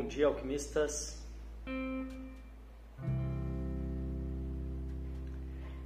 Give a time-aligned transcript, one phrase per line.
[0.00, 1.22] Bom dia, alquimistas.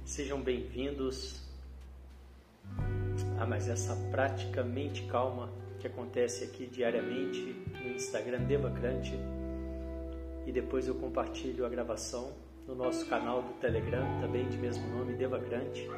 [0.05, 1.41] Sejam bem-vindos
[3.37, 5.49] a mais essa prática mente calma
[5.81, 9.19] que acontece aqui diariamente no Instagram Devacrante
[10.47, 12.31] e depois eu compartilho a gravação
[12.65, 15.89] no nosso canal do Telegram, também de mesmo nome, Devacrante.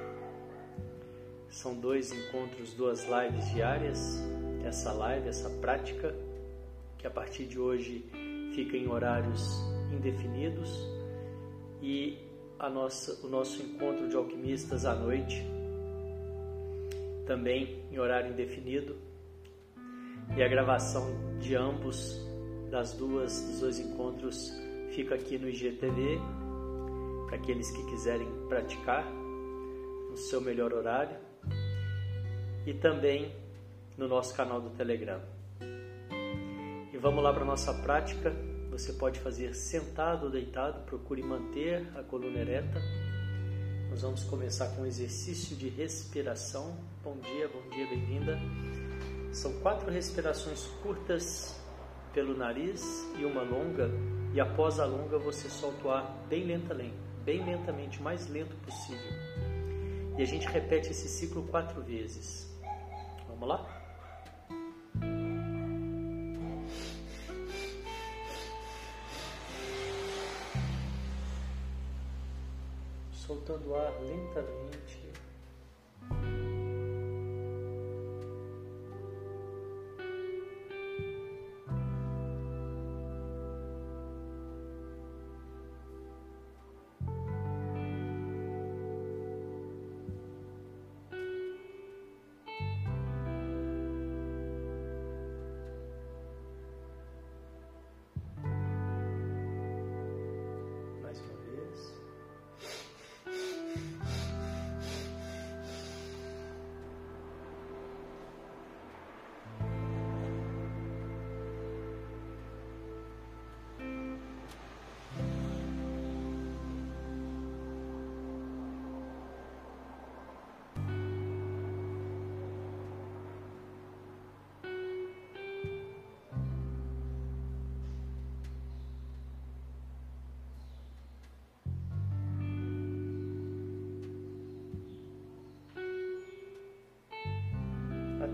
[1.50, 4.18] São dois encontros, duas lives diárias.
[4.66, 6.16] Essa live, essa prática
[6.98, 8.06] que a partir de hoje
[8.54, 10.70] fica em horários indefinidos.
[11.82, 12.18] E
[12.60, 15.46] a nossa, o nosso encontro de alquimistas à noite,
[17.26, 18.96] também em horário indefinido,
[20.36, 21.06] e a gravação
[21.40, 22.20] de ambos,
[22.70, 24.52] das duas, dos dois encontros,
[24.92, 26.20] fica aqui no IGTV,
[27.28, 29.06] para aqueles que quiserem praticar
[30.10, 31.18] no seu melhor horário,
[32.66, 33.34] e também
[33.98, 35.37] no nosso canal do Telegram.
[36.98, 38.36] E vamos lá para a nossa prática.
[38.72, 42.82] Você pode fazer sentado ou deitado, procure manter a coluna ereta.
[43.92, 46.76] Nós vamos começar com um exercício de respiração.
[47.04, 48.40] Bom dia, bom dia, bem-vinda.
[49.32, 51.62] São quatro respirações curtas
[52.16, 52.84] pelo nariz
[53.20, 53.92] e uma longa,
[54.34, 59.12] e após a longa você solta o ar bem lentamente, bem lentamente, mais lento possível.
[60.18, 62.52] E a gente repete esse ciclo quatro vezes.
[63.28, 63.87] Vamos lá?
[73.48, 75.07] Soltando o ar lentamente.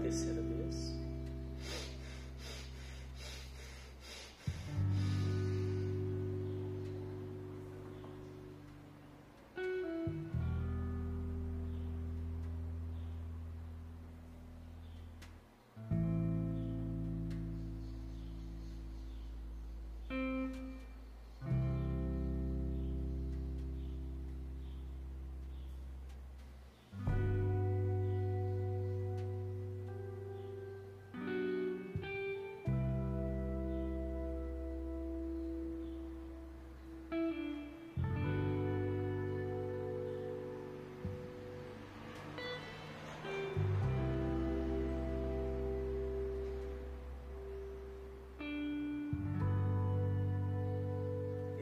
[0.04, 0.53] A terceira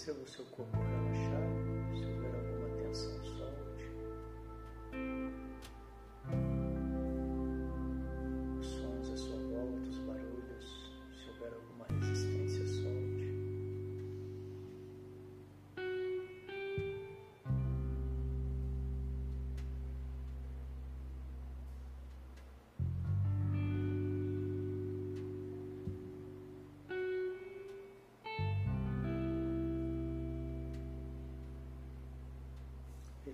[0.00, 0.14] Seu
[0.46, 1.49] corpo relaxado,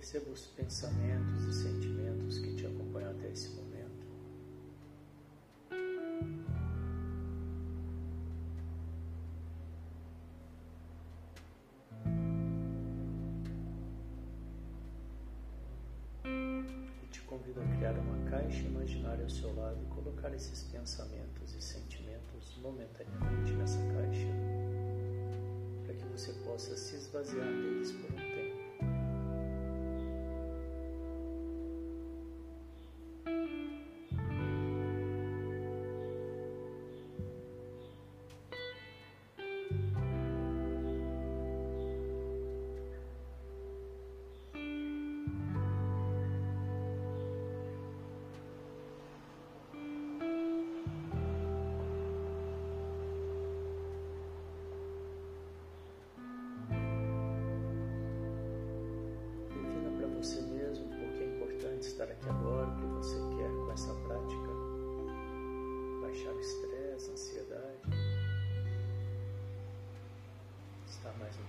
[0.09, 4.07] Perceba os pensamentos e sentimentos que te acompanham até esse momento.
[16.15, 21.53] E te convido a criar uma caixa imaginária ao seu lado e colocar esses pensamentos
[21.53, 24.27] e sentimentos momentaneamente nessa caixa,
[25.83, 28.26] para que você possa se esvaziar deles por um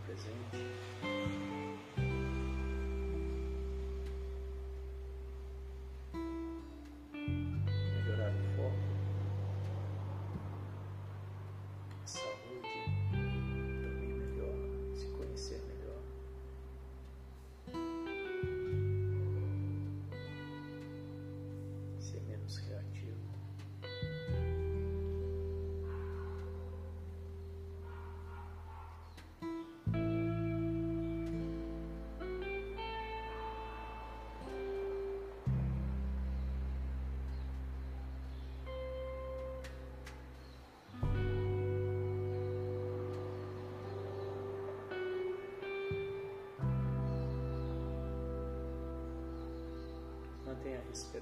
[0.09, 1.08] presente.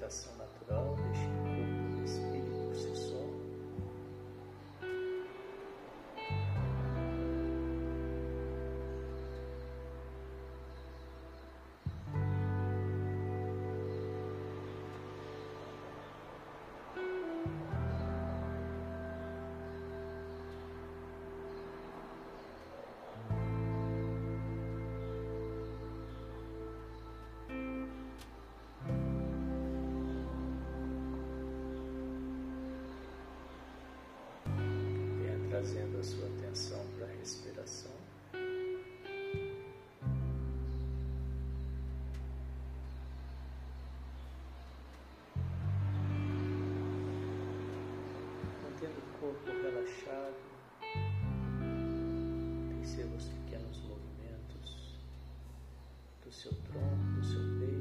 [0.06, 0.35] meditação.
[35.66, 37.90] Trazendo a sua atenção para a respiração.
[48.62, 50.36] Mantendo o corpo relaxado,
[52.78, 54.94] perceba os pequenos movimentos
[56.24, 57.75] do seu tronco, do seu peito,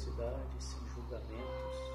[0.00, 1.89] curiosidade, sem julgamentos.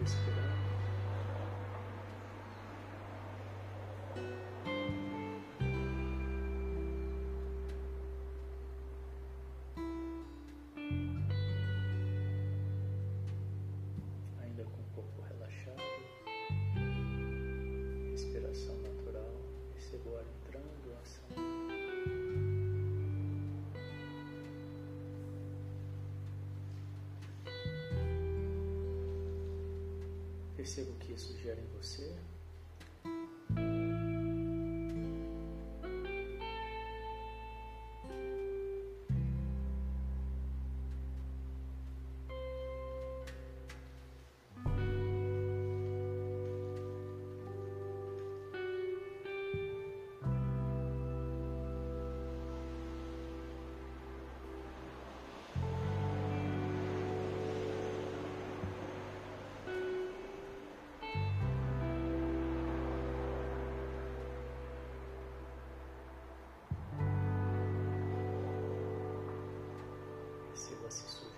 [0.00, 0.49] Observe respirando.
[30.60, 32.14] Perceba o que isso gera em você.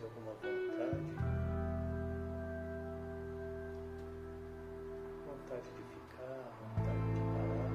[0.03, 1.15] Alguma vontade.
[5.25, 7.71] Vontade de ficar, vontade de parar.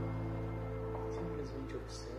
[1.09, 2.16] Simplesmente observe,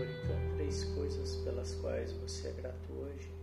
[0.00, 3.41] então três coisas pelas quais você é grato hoje.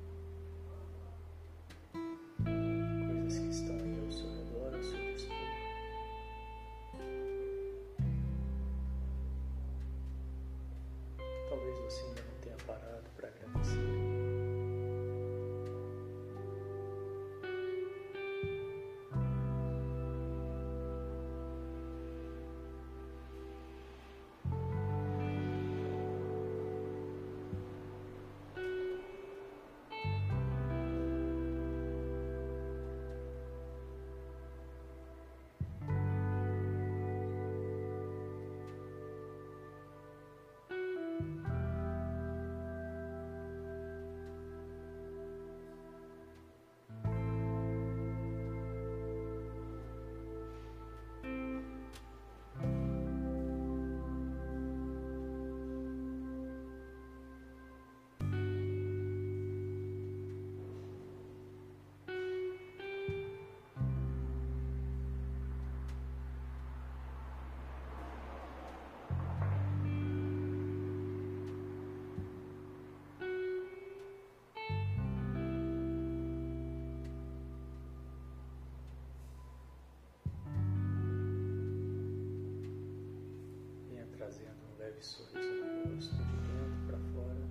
[84.99, 87.47] Leve sorriso no rosto, de dentro para fora,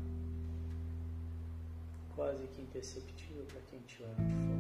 [2.14, 4.57] quase que imperceptível para quem te olha de fora.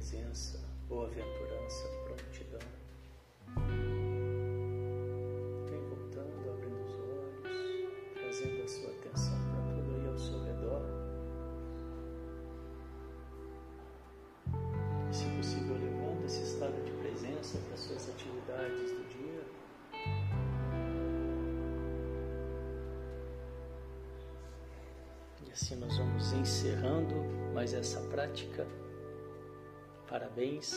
[0.00, 0.58] Presença,
[0.88, 2.58] boa-aventurança, prontidão.
[5.68, 10.82] Vem voltando, abrindo os olhos, trazendo a sua atenção para tudo aí ao seu redor.
[15.10, 19.44] E, se possível, levando esse estado de presença para suas atividades do dia.
[25.46, 27.16] E assim nós vamos encerrando
[27.52, 28.66] mais essa prática.
[30.30, 30.74] Parabéns.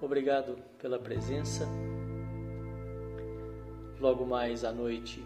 [0.00, 1.66] Obrigado pela presença.
[4.00, 5.22] Logo mais à noite,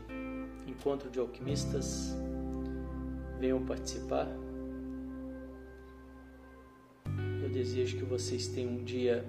[0.67, 2.13] encontro de alquimistas.
[3.39, 4.27] Venham participar.
[7.41, 9.25] Eu desejo que vocês tenham um dia,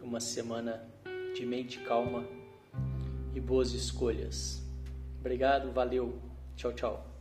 [0.00, 0.88] uma semana
[1.34, 2.24] de mente calma
[3.34, 4.62] e boas escolhas.
[5.18, 6.16] Obrigado, valeu.
[6.54, 7.15] Tchau, tchau.